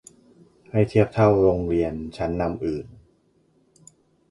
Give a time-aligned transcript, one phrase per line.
[0.71, 2.87] ให้เทียบเท่าโรงเรียนชั้นนำอื่น